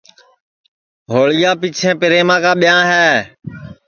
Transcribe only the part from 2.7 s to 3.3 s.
ہے